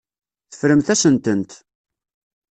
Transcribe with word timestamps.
Teffremt-asen-tent. 0.51 1.51